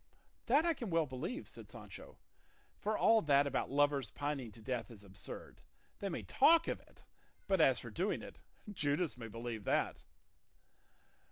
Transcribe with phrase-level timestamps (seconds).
[0.47, 2.17] "That I can well believe," said Sancho;
[2.79, 5.61] "for all that about lovers pining to death is absurd;
[5.99, 7.03] they may talk of it,
[7.45, 8.39] but as for doing it
[8.73, 10.03] Judas may believe that!"